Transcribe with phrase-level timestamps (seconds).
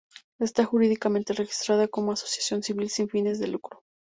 [0.39, 3.83] Está jurídicamente registrada como asociación civil sin fines de lucro.